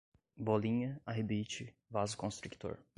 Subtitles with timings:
[0.35, 2.79] bolinha, arrebite, vasoconstrictor